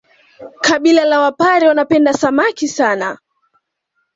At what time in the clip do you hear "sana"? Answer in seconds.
2.67-3.17